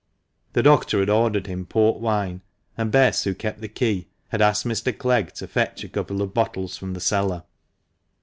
The 0.53 0.63
doctor 0.63 0.97
had 0.99 1.11
ordered 1.11 1.45
him 1.45 1.63
port 1.67 2.01
wine, 2.01 2.41
and 2.75 2.91
Bess, 2.91 3.23
who 3.23 3.35
kept 3.35 3.61
the 3.61 3.67
key, 3.67 4.07
had 4.29 4.41
asked 4.41 4.65
Mr. 4.65 4.97
Clegg 4.97 5.31
to 5.35 5.45
fetch 5.47 5.83
a 5.83 5.89
couple 5.89 6.23
of 6.23 6.33
bottles 6.33 6.75
from 6.75 6.95
the 6.95 6.99
cellar. 6.99 7.43